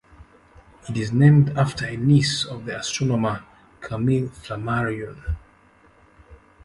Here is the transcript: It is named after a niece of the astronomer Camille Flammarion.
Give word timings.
It 0.89 0.97
is 0.97 1.11
named 1.11 1.51
after 1.55 1.85
a 1.85 1.95
niece 1.95 2.43
of 2.43 2.65
the 2.65 2.79
astronomer 2.79 3.43
Camille 3.81 4.29
Flammarion. 4.29 5.35